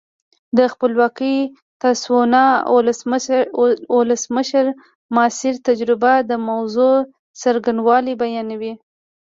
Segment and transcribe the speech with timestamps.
[0.57, 1.35] د خپلواکې
[1.83, 2.45] تسوانا
[3.95, 4.65] ولسمشر
[5.15, 6.95] ماسیر تجربه د موضوع
[7.41, 8.73] څرنګوالی بیانوي.